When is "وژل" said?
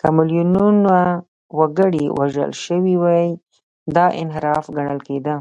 2.18-2.50